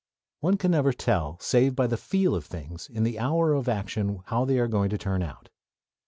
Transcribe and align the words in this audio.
One 0.39 0.57
never 0.63 0.93
can 0.93 0.97
tell 0.97 1.37
save 1.41 1.75
by 1.75 1.85
the 1.85 1.95
"feel" 1.95 2.33
of 2.33 2.43
things 2.47 2.89
in 2.89 3.03
the 3.03 3.19
hour 3.19 3.53
of 3.53 3.69
action 3.69 4.21
how 4.25 4.45
they 4.45 4.57
are 4.57 4.67
going 4.67 4.89
to 4.89 4.97
turn 4.97 5.21
out. 5.21 5.49